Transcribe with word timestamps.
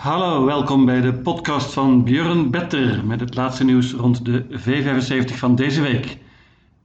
Hallo, 0.00 0.44
welkom 0.44 0.84
bij 0.84 1.00
de 1.00 1.12
podcast 1.12 1.72
van 1.72 2.04
Björn 2.04 2.50
Better 2.50 3.06
met 3.06 3.20
het 3.20 3.34
laatste 3.34 3.64
nieuws 3.64 3.92
rond 3.92 4.24
de 4.24 4.44
V75 4.44 5.34
van 5.34 5.54
deze 5.54 5.80
week. 5.80 6.18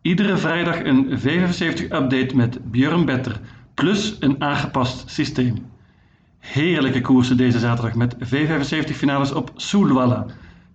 Iedere 0.01 0.37
vrijdag 0.37 0.83
een 0.83 1.19
V75-update 1.19 2.35
met 2.35 2.71
Björn 2.71 3.05
Better, 3.05 3.39
plus 3.73 4.17
een 4.19 4.41
aangepast 4.41 5.09
systeem. 5.09 5.65
Heerlijke 6.39 7.01
koersen 7.01 7.37
deze 7.37 7.59
zaterdag 7.59 7.95
met 7.95 8.15
V75-finales 8.15 9.33
op 9.33 9.51
Solvalla. 9.55 10.25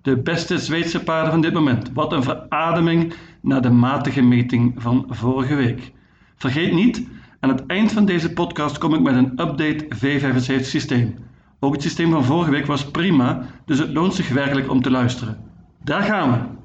De 0.02 0.16
beste 0.16 0.58
Zweedse 0.58 1.02
paarden 1.02 1.30
van 1.30 1.40
dit 1.40 1.52
moment. 1.52 1.90
Wat 1.94 2.12
een 2.12 2.22
verademing 2.22 3.14
na 3.40 3.60
de 3.60 3.70
matige 3.70 4.22
meting 4.22 4.74
van 4.76 5.06
vorige 5.08 5.54
week. 5.54 5.92
Vergeet 6.36 6.72
niet, 6.72 7.06
aan 7.40 7.50
het 7.50 7.66
eind 7.66 7.92
van 7.92 8.04
deze 8.04 8.32
podcast 8.32 8.78
kom 8.78 8.94
ik 8.94 9.00
met 9.00 9.14
een 9.14 9.30
update 9.30 9.88
V75 9.94 10.64
systeem. 10.64 11.28
Ook 11.60 11.72
het 11.72 11.82
systeem 11.82 12.10
van 12.10 12.24
vorige 12.24 12.50
week 12.50 12.66
was 12.66 12.90
prima, 12.90 13.46
dus 13.64 13.78
het 13.78 13.92
loont 13.92 14.14
zich 14.14 14.28
werkelijk 14.28 14.70
om 14.70 14.82
te 14.82 14.90
luisteren. 14.90 15.38
Daar 15.84 16.02
gaan 16.02 16.30
we! 16.30 16.58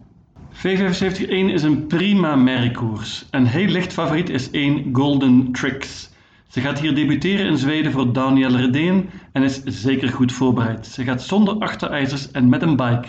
V75-1 0.56 1.28
is 1.30 1.64
een 1.64 1.88
prima 1.88 2.36
merkkoers. 2.36 3.26
Een 3.32 3.46
heel 3.46 3.68
licht 3.68 3.94
favoriet 3.94 4.30
is 4.30 4.52
1 4.52 4.90
Golden 4.94 5.52
Tricks. 5.52 6.10
Ze 6.48 6.62
gaat 6.62 6.80
hier 6.80 6.96
debuteren 6.96 7.46
in 7.46 7.58
Zweden 7.58 7.92
voor 7.92 8.14
Daniel 8.14 8.56
Redeen 8.56 9.10
en 9.32 9.44
is 9.44 9.64
zeker 9.64 10.10
goed 10.10 10.32
voorbereid. 10.32 10.88
Ze 10.88 11.04
gaat 11.04 11.22
zonder 11.22 11.54
achterijzers 11.54 12.32
en 12.32 12.50
met 12.50 12.62
een 12.62 12.76
bike. 12.76 13.08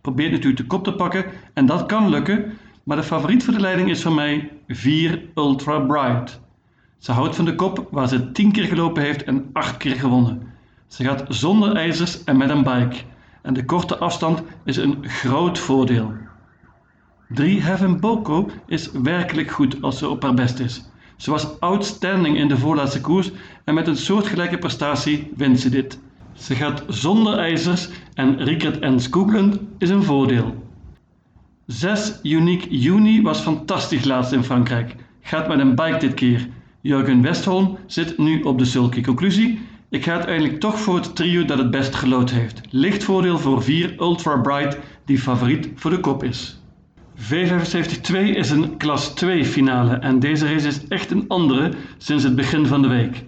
Probeert 0.00 0.30
natuurlijk 0.30 0.60
de 0.60 0.66
kop 0.66 0.84
te 0.84 0.92
pakken 0.92 1.24
en 1.54 1.66
dat 1.66 1.86
kan 1.86 2.08
lukken, 2.08 2.58
maar 2.82 2.96
de 2.96 3.02
favoriet 3.02 3.44
voor 3.44 3.54
de 3.54 3.60
leiding 3.60 3.90
is 3.90 4.02
voor 4.02 4.12
mij 4.12 4.50
4 4.68 5.22
Ultra 5.34 5.78
Bright. 5.78 6.40
Ze 6.98 7.12
houdt 7.12 7.36
van 7.36 7.44
de 7.44 7.54
kop 7.54 7.88
waar 7.90 8.08
ze 8.08 8.32
10 8.32 8.52
keer 8.52 8.64
gelopen 8.64 9.02
heeft 9.02 9.24
en 9.24 9.50
8 9.52 9.76
keer 9.76 9.94
gewonnen. 9.96 10.42
Ze 10.92 11.04
gaat 11.04 11.24
zonder 11.28 11.76
ijzers 11.76 12.24
en 12.24 12.36
met 12.36 12.50
een 12.50 12.62
bike. 12.62 12.96
En 13.42 13.54
de 13.54 13.64
korte 13.64 13.96
afstand 13.96 14.42
is 14.64 14.76
een 14.76 14.96
groot 15.02 15.58
voordeel. 15.58 16.12
3 17.28 17.60
Heaven 17.60 18.00
Boko 18.00 18.50
is 18.66 18.90
werkelijk 18.90 19.50
goed 19.50 19.82
als 19.82 19.98
ze 19.98 20.08
op 20.08 20.22
haar 20.22 20.34
best 20.34 20.58
is. 20.58 20.84
Ze 21.16 21.30
was 21.30 21.60
outstanding 21.60 22.36
in 22.36 22.48
de 22.48 22.58
voorlaatste 22.58 23.00
koers 23.00 23.30
en 23.64 23.74
met 23.74 23.86
een 23.86 23.96
soortgelijke 23.96 24.58
prestatie 24.58 25.32
wint 25.36 25.60
ze 25.60 25.70
dit. 25.70 25.98
Ze 26.32 26.54
gaat 26.54 26.84
zonder 26.88 27.38
ijzers 27.38 27.88
en 28.14 28.44
Rickert 28.44 28.78
en 28.78 29.00
Skoglund 29.00 29.58
is 29.78 29.90
een 29.90 30.02
voordeel. 30.02 30.54
6 31.66 32.18
Unique 32.22 32.78
Juni 32.78 33.22
was 33.22 33.40
fantastisch 33.40 34.04
laatst 34.04 34.32
in 34.32 34.44
Frankrijk. 34.44 34.96
Gaat 35.20 35.48
met 35.48 35.58
een 35.58 35.74
bike 35.74 35.98
dit 35.98 36.14
keer. 36.14 36.48
Jurgen 36.80 37.22
Westholm 37.22 37.78
zit 37.86 38.18
nu 38.18 38.42
op 38.42 38.58
de 38.58 38.64
sulky. 38.64 39.02
Conclusie? 39.02 39.70
Ik 39.92 40.04
ga 40.04 40.12
uiteindelijk 40.12 40.60
toch 40.60 40.78
voor 40.78 40.94
het 40.94 41.16
trio 41.16 41.44
dat 41.44 41.58
het 41.58 41.70
best 41.70 41.94
gelood 41.94 42.30
heeft. 42.30 42.60
Licht 42.70 43.04
voordeel 43.04 43.38
voor 43.38 43.62
4 43.62 43.94
Ultra 43.98 44.36
Bright, 44.36 44.78
die 45.04 45.18
favoriet 45.18 45.70
voor 45.74 45.90
de 45.90 46.00
kop 46.00 46.24
is. 46.24 46.60
V75-2 47.16 48.12
is 48.12 48.50
een 48.50 48.76
klas 48.76 49.14
2 49.14 49.44
finale 49.44 49.94
en 49.94 50.18
deze 50.18 50.52
race 50.52 50.66
is 50.66 50.86
echt 50.88 51.10
een 51.10 51.24
andere 51.28 51.72
sinds 51.98 52.24
het 52.24 52.36
begin 52.36 52.66
van 52.66 52.82
de 52.82 52.88
week. 52.88 53.24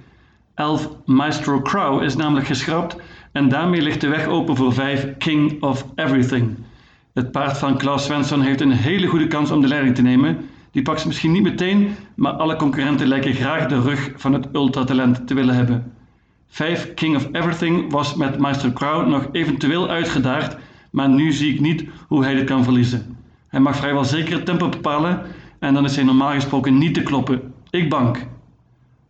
11 0.54 0.88
Maestro 1.04 1.60
Crow 1.62 2.02
is 2.02 2.16
namelijk 2.16 2.46
geschrapt 2.46 2.96
en 3.32 3.48
daarmee 3.48 3.82
ligt 3.82 4.00
de 4.00 4.08
weg 4.08 4.26
open 4.26 4.56
voor 4.56 4.72
5 4.72 5.16
King 5.18 5.62
of 5.62 5.86
Everything. 5.94 6.56
Het 7.14 7.30
paard 7.30 7.58
van 7.58 7.78
Klaus 7.78 8.04
Svensson 8.04 8.40
heeft 8.40 8.60
een 8.60 8.72
hele 8.72 9.06
goede 9.06 9.26
kans 9.26 9.50
om 9.50 9.60
de 9.60 9.68
leiding 9.68 9.94
te 9.94 10.02
nemen. 10.02 10.38
Die 10.70 10.82
pakt 10.82 11.00
ze 11.00 11.06
misschien 11.06 11.32
niet 11.32 11.42
meteen, 11.42 11.94
maar 12.14 12.32
alle 12.32 12.56
concurrenten 12.56 13.06
lijken 13.06 13.34
graag 13.34 13.66
de 13.66 13.80
rug 13.80 14.12
van 14.16 14.32
het 14.32 14.46
ultratalent 14.52 15.26
te 15.26 15.34
willen 15.34 15.54
hebben. 15.54 15.92
5 16.55 16.94
King 16.94 17.16
of 17.16 17.28
Everything 17.33 17.91
was 17.91 18.14
met 18.14 18.38
Maestro 18.38 18.70
Crow 18.72 19.08
nog 19.08 19.28
eventueel 19.33 19.88
uitgedaagd, 19.88 20.56
maar 20.91 21.08
nu 21.08 21.33
zie 21.33 21.52
ik 21.52 21.61
niet 21.61 21.84
hoe 22.08 22.24
hij 22.24 22.34
dit 22.34 22.44
kan 22.44 22.64
verliezen. 22.64 23.16
Hij 23.48 23.61
mag 23.61 23.77
vrijwel 23.77 24.05
zeker 24.05 24.34
het 24.34 24.44
tempo 24.44 24.69
bepalen 24.69 25.22
en 25.58 25.74
dan 25.74 25.84
is 25.84 25.96
hij 25.96 26.05
normaal 26.05 26.33
gesproken 26.33 26.78
niet 26.78 26.95
te 26.95 27.02
kloppen. 27.02 27.52
Ik 27.70 27.89
bank. 27.89 28.27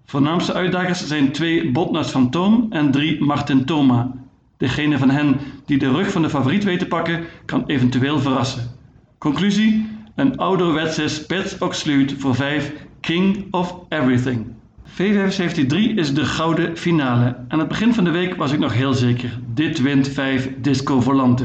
Voornaamste 0.05 0.53
uitdagers 0.53 1.07
zijn 1.07 1.33
twee 1.33 1.71
Botnas 1.71 2.11
Fantoom 2.11 2.67
en 2.71 2.91
drie 2.91 3.25
Martin 3.25 3.65
Thoma. 3.65 4.13
Degene 4.57 4.99
van 4.99 5.11
hen 5.11 5.37
die 5.65 5.79
de 5.79 5.91
rug 5.91 6.11
van 6.11 6.23
de 6.23 6.31
favoriet 6.31 6.65
weet 6.65 6.79
te 6.79 6.87
pakken, 6.87 7.25
kan 7.45 7.65
eventueel 7.67 8.19
verrassen. 8.19 8.71
Conclusie: 9.19 9.87
een 10.15 10.37
ouderwetse 10.37 11.09
spits 11.09 11.59
oxluit 11.59 12.15
voor 12.19 12.35
5 12.35 12.73
King 13.01 13.47
of 13.51 13.75
Everything. 13.89 14.47
V75-3 14.89 15.95
is 15.95 16.15
de 16.15 16.25
gouden 16.25 16.77
finale. 16.77 17.37
Aan 17.49 17.59
het 17.59 17.69
begin 17.69 17.95
van 17.95 18.05
de 18.05 18.11
week 18.11 18.34
was 18.34 18.53
ik 18.53 18.59
nog 18.59 18.72
heel 18.72 18.95
zeker. 18.95 19.39
Dit 19.55 19.83
wint 19.83 20.09
5 20.09 20.50
Disco 20.61 21.00
Volante. 21.00 21.45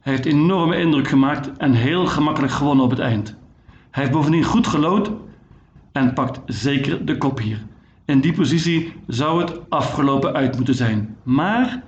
Hij 0.00 0.12
heeft 0.12 0.24
enorme 0.24 0.76
indruk 0.76 1.08
gemaakt 1.08 1.56
en 1.56 1.72
heel 1.72 2.06
gemakkelijk 2.06 2.52
gewonnen 2.52 2.84
op 2.84 2.90
het 2.90 2.98
eind. 2.98 3.36
Hij 3.90 4.02
heeft 4.02 4.14
bovendien 4.14 4.44
goed 4.44 4.66
gelood 4.66 5.10
en 5.92 6.12
pakt 6.12 6.40
zeker 6.46 7.04
de 7.04 7.18
kop 7.18 7.38
hier. 7.38 7.62
In 8.04 8.20
die 8.20 8.32
positie 8.32 8.92
zou 9.06 9.40
het 9.40 9.70
afgelopen 9.70 10.32
uit 10.32 10.56
moeten 10.56 10.74
zijn. 10.74 11.16
Maar 11.22 11.82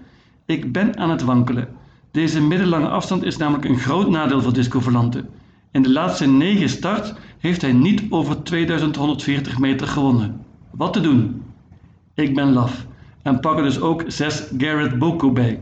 ik 0.46 0.72
ben 0.72 0.98
aan 0.98 1.10
het 1.10 1.22
wankelen. 1.22 1.68
Deze 2.10 2.42
middellange 2.42 2.88
afstand 2.88 3.24
is 3.24 3.36
namelijk 3.36 3.64
een 3.64 3.78
groot 3.78 4.08
nadeel 4.08 4.42
voor 4.42 4.52
Disco 4.52 4.80
Volante. 4.80 5.24
In 5.70 5.82
de 5.82 5.90
laatste 5.90 6.26
9 6.26 6.68
starts 6.68 7.12
heeft 7.38 7.62
hij 7.62 7.72
niet 7.72 8.02
over 8.08 8.42
2140 8.42 9.58
meter 9.58 9.86
gewonnen. 9.86 10.48
Wat 10.70 10.92
te 10.92 11.00
doen? 11.00 11.42
Ik 12.14 12.34
ben 12.34 12.52
laf 12.52 12.86
en 13.22 13.40
pak 13.40 13.56
er 13.56 13.62
dus 13.62 13.80
ook 13.80 14.04
6 14.06 14.50
Garrett 14.58 14.98
Boko 14.98 15.32
bij. 15.32 15.60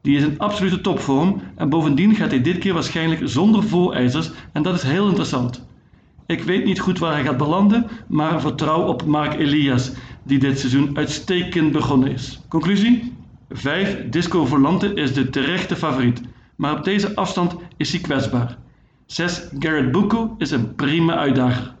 Die 0.00 0.16
is 0.16 0.22
in 0.22 0.38
absolute 0.38 0.80
topvorm 0.80 1.40
en 1.56 1.68
bovendien 1.68 2.14
gaat 2.14 2.30
hij 2.30 2.42
dit 2.42 2.58
keer 2.58 2.74
waarschijnlijk 2.74 3.20
zonder 3.24 3.62
voorijzers 3.62 4.30
en 4.52 4.62
dat 4.62 4.74
is 4.74 4.82
heel 4.82 5.06
interessant. 5.06 5.66
Ik 6.26 6.42
weet 6.42 6.64
niet 6.64 6.80
goed 6.80 6.98
waar 6.98 7.12
hij 7.12 7.24
gaat 7.24 7.36
belanden, 7.36 7.86
maar 8.06 8.40
vertrouw 8.40 8.82
op 8.82 9.04
Mark 9.04 9.34
Elias, 9.34 9.92
die 10.22 10.38
dit 10.38 10.58
seizoen 10.58 10.96
uitstekend 10.96 11.72
begonnen 11.72 12.12
is. 12.12 12.40
Conclusie? 12.48 13.12
5 13.50 14.08
Disco 14.08 14.46
Volante 14.46 14.94
is 14.94 15.14
de 15.14 15.30
terechte 15.30 15.76
favoriet, 15.76 16.20
maar 16.56 16.78
op 16.78 16.84
deze 16.84 17.14
afstand 17.14 17.56
is 17.76 17.92
hij 17.92 18.00
kwetsbaar. 18.00 18.58
6 19.06 19.48
Garrett 19.58 19.92
Bucco 19.92 20.34
is 20.38 20.50
een 20.50 20.74
prima 20.74 21.16
uitdager. 21.16 21.74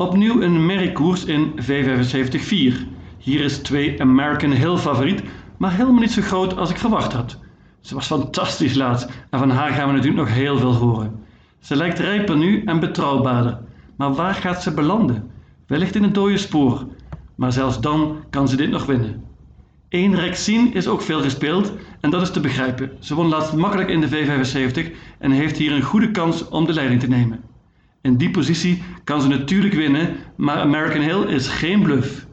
Opnieuw 0.00 0.42
een 0.42 0.66
merkkoers 0.66 1.24
in 1.24 1.52
V75-4. 1.60 2.74
Hier 3.18 3.40
is 3.40 3.58
2 3.58 4.00
American 4.00 4.50
Hill 4.50 4.76
favoriet, 4.76 5.22
maar 5.56 5.72
helemaal 5.72 6.00
niet 6.00 6.12
zo 6.12 6.22
groot 6.22 6.56
als 6.56 6.70
ik 6.70 6.76
verwacht 6.78 7.12
had. 7.12 7.38
Ze 7.80 7.94
was 7.94 8.06
fantastisch 8.06 8.74
laat 8.74 9.10
en 9.30 9.38
van 9.38 9.50
haar 9.50 9.70
gaan 9.70 9.86
we 9.86 9.94
natuurlijk 9.94 10.28
nog 10.28 10.34
heel 10.34 10.58
veel 10.58 10.74
horen. 10.74 11.24
Ze 11.58 11.76
lijkt 11.76 11.98
rijper 11.98 12.36
nu 12.36 12.62
en 12.64 12.80
betrouwbaarder, 12.80 13.58
maar 13.96 14.14
waar 14.14 14.34
gaat 14.34 14.62
ze 14.62 14.74
belanden? 14.74 15.30
Wellicht 15.66 15.94
in 15.94 16.02
het 16.02 16.14
dode 16.14 16.36
spoor, 16.36 16.86
maar 17.34 17.52
zelfs 17.52 17.80
dan 17.80 18.16
kan 18.30 18.48
ze 18.48 18.56
dit 18.56 18.70
nog 18.70 18.86
winnen. 18.86 19.24
1 19.88 20.14
Rexine 20.14 20.70
is 20.70 20.88
ook 20.88 21.02
veel 21.02 21.22
gespeeld 21.22 21.72
en 22.00 22.10
dat 22.10 22.22
is 22.22 22.30
te 22.30 22.40
begrijpen. 22.40 22.90
Ze 23.00 23.14
won 23.14 23.28
laatst 23.28 23.52
makkelijk 23.52 23.88
in 23.88 24.00
de 24.00 24.08
V75 24.08 24.96
en 25.18 25.30
heeft 25.30 25.56
hier 25.56 25.72
een 25.72 25.82
goede 25.82 26.10
kans 26.10 26.48
om 26.48 26.66
de 26.66 26.72
leiding 26.72 27.00
te 27.00 27.08
nemen. 27.08 27.49
In 28.02 28.16
die 28.16 28.30
positie 28.30 28.82
kan 29.04 29.20
ze 29.20 29.28
natuurlijk 29.28 29.74
winnen, 29.74 30.16
maar 30.36 30.56
American 30.56 31.00
Hill 31.02 31.34
is 31.34 31.48
geen 31.48 31.82
bluff. 31.82 32.26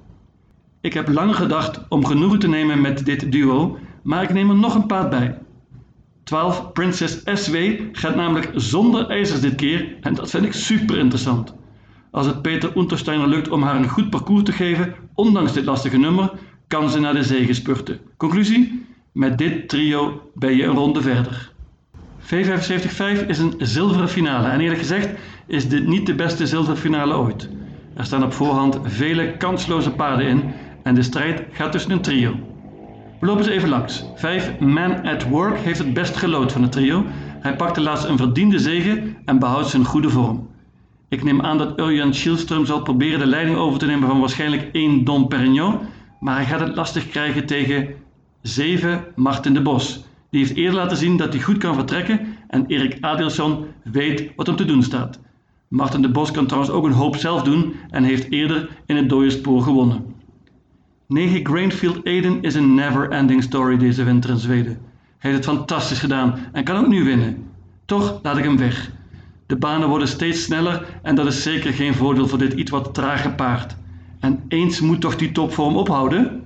Ik 0.82 0.94
heb 0.94 1.08
lang 1.08 1.36
gedacht 1.36 1.88
om 1.90 2.06
genoegen 2.06 2.40
te 2.40 2.48
nemen 2.48 2.82
met 2.82 3.06
dit 3.06 3.32
duo, 3.32 3.78
maar 4.04 4.24
ik 4.24 4.34
neem 4.34 4.50
er 4.50 4.56
nog 4.56 4.76
een 4.76 4.86
paard 4.86 5.10
bij. 5.10 5.38
12 6.24 6.72
Princess 6.72 7.22
SW 7.24 7.56
gaat 7.92 8.16
namelijk 8.16 8.52
zonder 8.56 9.10
ijzers 9.10 9.42
dit 9.42 9.56
keer 9.56 9.98
en 10.02 10.14
dat 10.14 10.30
vind 10.30 10.46
ik 10.46 10.54
super 10.54 10.98
interessant. 10.98 11.56
Als 12.12 12.26
het 12.26 12.42
Peter 12.42 12.78
Untersteiner 12.78 13.28
lukt 13.28 13.50
om 13.50 13.64
haar 13.64 13.76
een 13.76 13.90
goed 13.90 14.10
parcours 14.10 14.44
te 14.44 14.52
geven, 14.52 14.96
ondanks 15.14 15.54
dit 15.54 15.66
lastige 15.66 15.98
nummer, 15.98 16.32
kan 16.68 16.90
ze 16.90 17.00
naar 17.00 17.14
de 17.14 17.24
zege 17.24 17.54
spurten. 17.54 18.00
Conclusie? 18.18 18.86
Met 19.12 19.38
dit 19.38 19.70
trio 19.70 20.32
ben 20.34 20.56
je 20.56 20.64
een 20.64 20.76
ronde 20.76 21.02
verder. 21.02 21.52
V75-5 22.28 23.28
is 23.28 23.40
een 23.40 23.54
zilveren 23.58 24.10
finale 24.10 24.48
en 24.48 24.60
eerlijk 24.60 24.80
gezegd 24.80 25.10
is 25.46 25.70
dit 25.70 25.88
niet 25.88 26.06
de 26.06 26.16
beste 26.16 26.48
zilveren 26.48 26.78
finale 26.78 27.16
ooit. 27.16 27.50
Er 27.96 28.06
staan 28.06 28.24
op 28.24 28.34
voorhand 28.34 28.80
vele 28.84 29.38
kansloze 29.38 29.92
paarden 29.92 30.28
in 30.28 30.44
en 30.84 30.96
de 30.96 31.02
strijd 31.02 31.44
gaat 31.52 31.72
tussen 31.72 31.92
een 31.92 32.02
trio. 32.02 32.36
We 33.20 33.26
lopen 33.26 33.44
ze 33.44 33.52
even 33.52 33.70
langs. 33.70 34.12
5 34.16 34.60
Man 34.60 35.06
at 35.06 35.24
Work 35.24 35.60
heeft 35.60 35.80
het 35.80 35.94
best 35.94 36.18
gelood 36.18 36.52
van 36.52 36.62
het 36.62 36.72
trio. 36.72 37.06
Hij 37.40 37.56
pakte 37.56 37.82
laatst 37.82 38.06
een 38.06 38.18
verdiende 38.18 38.60
zege 38.60 39.04
en 39.26 39.40
behoudt 39.40 39.68
zijn 39.68 39.86
goede 39.86 40.10
vorm. 40.10 40.48
Ik 41.10 41.24
neem 41.24 41.42
aan 41.42 41.58
dat 41.58 41.80
Urjan 41.80 42.14
Schielström 42.14 42.66
zal 42.66 42.82
proberen 42.82 43.20
de 43.20 43.28
leiding 43.28 43.58
over 43.58 43.80
te 43.80 43.86
nemen 43.86 44.08
van 44.08 44.20
waarschijnlijk 44.20 44.70
1 44.72 45.04
Dom 45.04 45.28
Perignon, 45.28 45.80
maar 46.20 46.36
hij 46.36 46.46
gaat 46.46 46.60
het 46.60 46.76
lastig 46.76 47.08
krijgen 47.08 47.46
tegen 47.46 47.88
7 48.42 49.04
Martin 49.16 49.54
de 49.54 49.62
Bos. 49.62 50.07
Die 50.30 50.40
heeft 50.40 50.56
eerder 50.56 50.76
laten 50.76 50.98
zien 50.98 51.18
dat 51.18 51.34
hij 51.34 51.42
goed 51.42 51.58
kan 51.58 51.76
vertrekken 51.76 52.20
en 52.48 52.66
Erik 52.66 52.98
Adelsson 53.02 53.66
weet 53.84 54.32
wat 54.36 54.48
hem 54.48 54.56
te 54.56 54.66
doen 54.66 54.84
staat. 54.84 55.20
Martin 55.68 56.02
de 56.02 56.12
Bos 56.12 56.32
kan 56.32 56.46
trouwens 56.46 56.74
ook 56.74 56.86
een 56.86 56.92
hoop 56.92 57.16
zelf 57.16 57.42
doen 57.42 57.74
en 57.90 58.04
heeft 58.04 58.32
eerder 58.32 58.70
in 58.86 58.96
het 58.96 59.10
dode 59.10 59.30
spoor 59.30 59.62
gewonnen. 59.62 60.16
9 61.08 61.46
Grainfield 61.46 62.06
Aiden 62.06 62.42
is 62.42 62.56
een 62.56 62.74
never-ending 62.74 63.44
story 63.44 63.78
deze 63.78 64.04
winter 64.04 64.30
in 64.30 64.38
Zweden. 64.38 64.78
Hij 65.18 65.32
heeft 65.32 65.46
het 65.46 65.56
fantastisch 65.56 66.00
gedaan 66.00 66.40
en 66.52 66.64
kan 66.64 66.78
ook 66.78 66.88
nu 66.88 67.04
winnen. 67.04 67.44
Toch 67.86 68.20
laat 68.24 68.38
ik 68.38 68.44
hem 68.44 68.58
weg. 68.58 68.92
De 69.46 69.56
banen 69.56 69.90
worden 69.90 70.08
steeds 70.08 70.44
sneller 70.44 71.00
en 71.04 71.16
dat 71.16 71.26
is 71.26 71.44
zeker 71.44 71.74
geen 71.74 71.94
voordeel 71.94 72.28
voor 72.28 72.38
dit 72.38 72.54
iets 72.54 72.72
wat 72.72 72.94
trage 72.94 73.30
paard. 73.30 73.76
En 74.20 74.44
eens 74.48 74.80
moet 74.80 75.02
toch 75.02 75.16
die 75.16 75.32
topvorm 75.32 75.76
ophouden? 75.76 76.44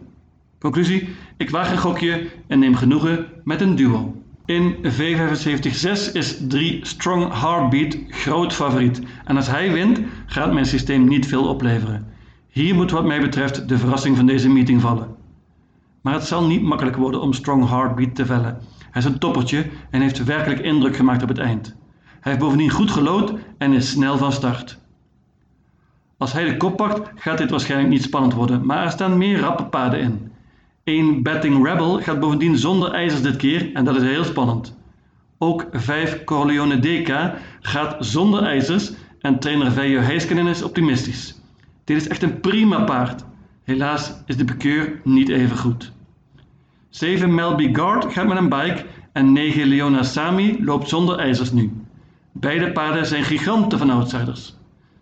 Conclusie, 0.61 1.09
ik 1.37 1.49
waag 1.49 1.71
een 1.71 1.77
gokje 1.77 2.29
en 2.47 2.59
neem 2.59 2.75
genoegen 2.75 3.25
met 3.43 3.61
een 3.61 3.75
duo. 3.75 4.15
In 4.45 4.75
V75-6 4.75 6.11
is 6.13 6.37
3 6.47 6.85
Strong 6.85 7.33
Heartbeat 7.39 7.97
groot 8.09 8.53
favoriet 8.53 9.01
en 9.25 9.35
als 9.35 9.47
hij 9.47 9.71
wint 9.71 10.01
gaat 10.25 10.53
mijn 10.53 10.65
systeem 10.65 11.07
niet 11.07 11.27
veel 11.27 11.47
opleveren. 11.47 12.07
Hier 12.47 12.75
moet 12.75 12.91
wat 12.91 13.05
mij 13.05 13.21
betreft 13.21 13.67
de 13.67 13.77
verrassing 13.77 14.15
van 14.15 14.25
deze 14.25 14.49
meeting 14.49 14.81
vallen. 14.81 15.15
Maar 16.01 16.13
het 16.13 16.23
zal 16.23 16.45
niet 16.45 16.61
makkelijk 16.61 16.95
worden 16.95 17.21
om 17.21 17.33
Strong 17.33 17.69
Heartbeat 17.69 18.15
te 18.15 18.25
vellen. 18.25 18.57
Hij 18.91 19.01
is 19.01 19.07
een 19.07 19.19
toppertje 19.19 19.65
en 19.89 20.01
heeft 20.01 20.23
werkelijk 20.23 20.59
indruk 20.59 20.95
gemaakt 20.95 21.23
op 21.23 21.29
het 21.29 21.37
eind. 21.37 21.75
Hij 22.05 22.31
heeft 22.31 22.43
bovendien 22.43 22.69
goed 22.69 22.91
gelood 22.91 23.33
en 23.57 23.73
is 23.73 23.89
snel 23.89 24.17
van 24.17 24.31
start. 24.31 24.79
Als 26.17 26.33
hij 26.33 26.43
de 26.43 26.57
kop 26.57 26.77
pakt, 26.77 27.11
gaat 27.15 27.37
dit 27.37 27.49
waarschijnlijk 27.49 27.89
niet 27.91 28.03
spannend 28.03 28.33
worden, 28.33 28.65
maar 28.65 28.83
er 28.83 28.91
staan 28.91 29.17
meer 29.17 29.39
rappe 29.39 29.65
paden 29.65 29.99
in. 29.99 30.31
Eén 30.83 31.23
Betting 31.23 31.65
Rebel 31.65 32.01
gaat 32.01 32.19
bovendien 32.19 32.57
zonder 32.57 32.91
ijzers 32.91 33.21
dit 33.21 33.35
keer 33.35 33.73
en 33.73 33.85
dat 33.85 33.95
is 33.95 34.01
heel 34.01 34.23
spannend. 34.23 34.77
Ook 35.37 35.67
5 35.71 36.23
Corleone 36.23 36.79
DK 36.79 37.33
gaat 37.61 37.95
zonder 37.99 38.43
ijzers 38.43 38.91
en 39.19 39.39
trainer 39.39 39.71
Veijo 39.71 39.99
Heiskanen 39.99 40.47
is 40.47 40.63
optimistisch. 40.63 41.41
Dit 41.83 41.97
is 41.97 42.07
echt 42.07 42.23
een 42.23 42.39
prima 42.39 42.83
paard. 42.83 43.23
Helaas 43.63 44.13
is 44.25 44.37
de 44.37 44.45
bekeur 44.45 44.99
niet 45.03 45.29
even 45.29 45.57
goed. 45.57 45.91
7 46.89 47.35
Melby 47.35 47.73
Guard 47.73 48.13
gaat 48.13 48.27
met 48.27 48.37
een 48.37 48.49
bike 48.49 48.85
en 49.11 49.31
9 49.31 49.67
Leona 49.67 50.03
Sami 50.03 50.63
loopt 50.63 50.89
zonder 50.89 51.17
ijzers 51.17 51.51
nu. 51.51 51.71
Beide 52.31 52.71
paarden 52.71 53.05
zijn 53.05 53.23
giganten 53.23 53.77
van 53.77 53.89
outsiders. 53.89 54.55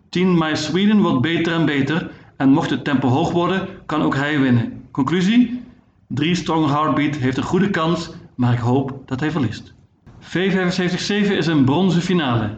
10 0.08 0.38
My 0.38 0.54
Sweden 0.54 1.00
wordt 1.00 1.20
beter 1.20 1.52
en 1.52 1.64
beter 1.64 2.10
en 2.36 2.48
mocht 2.48 2.70
het 2.70 2.84
tempo 2.84 3.08
hoog 3.08 3.32
worden, 3.32 3.68
kan 3.86 4.02
ook 4.02 4.14
hij 4.14 4.40
winnen. 4.40 4.82
Conclusie? 4.90 5.59
3 6.14 6.34
Strong 6.34 6.66
Heartbeat 6.66 7.16
heeft 7.16 7.36
een 7.36 7.42
goede 7.42 7.70
kans, 7.70 8.10
maar 8.34 8.52
ik 8.52 8.58
hoop 8.58 9.02
dat 9.06 9.20
hij 9.20 9.30
verliest. 9.30 9.74
V75-7 10.20 11.32
is 11.32 11.46
een 11.46 11.64
bronzen 11.64 12.02
finale. 12.02 12.56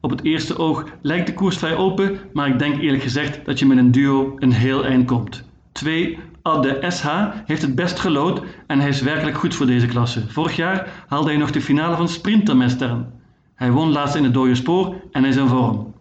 Op 0.00 0.10
het 0.10 0.24
eerste 0.24 0.58
oog 0.58 0.84
lijkt 1.00 1.26
de 1.26 1.34
koers 1.34 1.56
vrij 1.56 1.76
open, 1.76 2.18
maar 2.32 2.48
ik 2.48 2.58
denk 2.58 2.80
eerlijk 2.80 3.02
gezegd 3.02 3.44
dat 3.44 3.58
je 3.58 3.66
met 3.66 3.78
een 3.78 3.90
duo 3.90 4.34
een 4.38 4.52
heel 4.52 4.84
eind 4.84 5.06
komt. 5.06 5.44
2. 5.72 6.18
Adde 6.42 6.84
SH 6.88 7.06
heeft 7.44 7.62
het 7.62 7.74
best 7.74 7.98
gelood 7.98 8.42
en 8.66 8.80
hij 8.80 8.88
is 8.88 9.00
werkelijk 9.00 9.36
goed 9.36 9.54
voor 9.54 9.66
deze 9.66 9.86
klasse. 9.86 10.28
Vorig 10.28 10.56
jaar 10.56 11.04
haalde 11.06 11.28
hij 11.28 11.38
nog 11.38 11.50
de 11.50 11.60
finale 11.60 11.96
van 11.96 12.08
Sprintermesteren. 12.08 13.12
Hij 13.54 13.70
won 13.70 13.92
laatst 13.92 14.14
in 14.14 14.24
het 14.24 14.34
dode 14.34 14.54
spoor 14.54 14.94
en 15.12 15.24
is 15.24 15.36
in 15.36 15.48
vorm. 15.48 15.94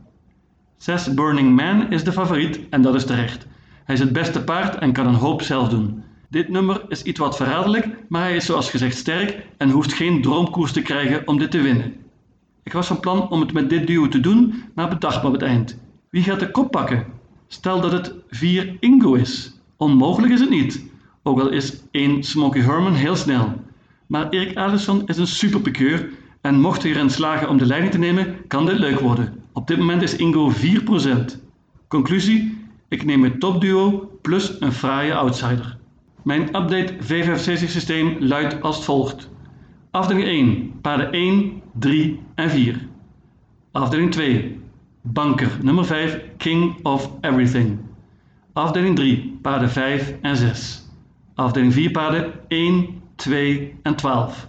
6 0.78 1.14
Burning 1.14 1.56
Man 1.56 1.92
is 1.92 2.04
de 2.04 2.12
favoriet 2.12 2.60
en 2.70 2.82
dat 2.82 2.96
is 2.96 3.06
terecht. 3.06 3.48
Hij 3.84 3.96
is 3.96 4.02
het 4.02 4.14
beste 4.14 4.44
paard 4.44 4.76
en 4.76 4.94
kan 4.94 5.08
een 5.08 5.14
hoop 5.14 5.42
zelf 5.42 5.70
doen. 5.70 6.04
Dit 6.32 6.50
nummer 6.50 6.82
is 6.88 7.04
iets 7.04 7.20
wat 7.20 7.36
verraderlijk, 7.36 7.88
maar 8.10 8.22
hij 8.22 8.36
is 8.36 8.46
zoals 8.46 8.70
gezegd 8.70 8.98
sterk 8.98 9.46
en 9.58 9.70
hoeft 9.70 9.94
geen 9.94 10.22
droomkoers 10.22 10.72
te 10.72 10.82
krijgen 10.82 11.28
om 11.28 11.38
dit 11.38 11.52
te 11.52 11.62
winnen. 11.62 11.94
Ik 12.64 12.74
was 12.74 12.88
van 12.88 13.00
plan 13.00 13.30
om 13.30 13.40
het 13.40 13.54
met 13.54 13.70
dit 13.70 13.88
duo 13.88 14.08
te 14.08 14.20
doen, 14.20 14.64
maar 14.76 14.90
bedacht 14.90 15.22
me 15.22 15.28
op 15.28 15.34
het 15.34 15.42
eind. 15.42 15.78
Wie 16.10 16.24
gaat 16.24 16.40
de 16.40 16.52
kop 16.52 16.72
pakken? 16.72 17.06
Stel 17.48 17.82
dat 17.82 17.92
het 17.92 18.14
4 18.30 18.78
Ingo 18.80 19.14
is. 19.14 19.60
Onmogelijk 19.78 20.34
is 20.34 20.40
het 20.40 20.50
niet, 20.50 20.84
ook 21.24 21.40
al 21.40 21.50
is 21.50 21.82
1 21.92 22.24
Smokey 22.24 22.62
Herman 22.62 22.94
heel 22.94 23.16
snel. 23.16 23.54
Maar 24.08 24.30
Erik 24.30 24.58
Alisson 24.58 25.08
is 25.08 25.18
een 25.18 25.28
superpikeur 25.28 26.10
en 26.42 26.60
mocht 26.60 26.84
hij 26.84 26.92
erin 26.92 27.10
slagen 27.10 27.50
om 27.50 27.58
de 27.58 27.66
leiding 27.66 27.92
te 27.92 28.00
nemen, 28.00 28.48
kan 28.48 28.66
dit 28.66 28.80
leuk 28.80 29.00
worden. 29.00 29.34
Op 29.54 29.68
dit 29.68 29.78
moment 29.78 30.02
is 30.02 30.16
Ingo 30.16 30.52
4%. 30.52 31.38
Conclusie, 31.88 32.58
ik 32.88 33.06
neem 33.06 33.24
het 33.24 33.40
topduo 33.40 34.12
plus 34.22 34.56
een 34.60 34.74
fraaie 34.74 35.16
outsider. 35.16 35.80
Mijn 36.24 36.42
update 36.42 36.94
V560 36.94 37.70
systeem 37.70 38.16
luidt 38.20 38.62
als 38.62 38.86
volgt. 38.86 39.30
Afdeling 39.92 40.26
1, 40.26 40.80
paarden 40.82 41.12
1, 41.12 41.62
3 41.80 42.20
en 42.36 42.50
4. 42.50 42.88
Afdeling 43.72 44.12
2, 44.12 44.60
banker 45.02 45.50
nummer 45.62 45.86
5, 45.86 46.22
King 46.38 46.86
of 46.86 47.12
Everything. 47.22 47.80
Afdeling 48.54 48.96
3, 48.96 49.38
paarden 49.42 49.70
5 49.70 50.16
en 50.22 50.36
6. 50.36 50.90
Afdeling 51.36 51.74
4, 51.74 51.92
paarden 51.92 52.34
1, 52.48 53.02
2 53.16 53.76
en 53.84 53.96
12. 53.96 54.48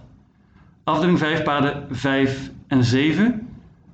Afdeling 0.83 1.19
5, 1.19 1.43
paarden 1.43 1.87
5 1.89 2.51
en 2.67 2.83
7. 2.83 3.47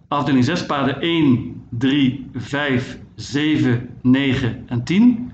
Afdeling 0.08 0.46
6, 0.46 0.66
paarden 0.66 1.02
1, 1.02 1.64
3, 1.70 2.30
5, 2.36 3.00
7, 3.16 3.90
9 4.02 4.64
en 4.66 4.84
10. 4.84 5.32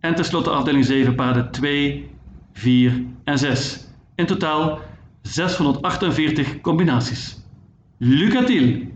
En 0.00 0.14
tenslotte 0.14 0.50
afdeling 0.50 0.84
7 0.84 1.14
paarden 1.14 1.50
2, 1.50 2.10
4 2.52 3.04
en 3.24 3.38
6. 3.38 3.88
In 4.14 4.26
totaal 4.26 4.80
648 5.22 6.60
combinaties. 6.60 7.44
Lucatiel! 7.96 8.92